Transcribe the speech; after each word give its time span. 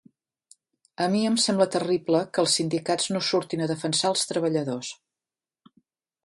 A 1.03 1.05
mi 1.15 1.19
em 1.31 1.35
sembla 1.43 1.67
terrible 1.75 2.21
que 2.37 2.41
els 2.45 2.55
sindicats 2.61 3.07
no 3.17 3.21
surtin 3.29 3.63
a 3.67 3.69
defensar 3.73 4.11
els 4.15 4.25
treballadors. 4.33 4.91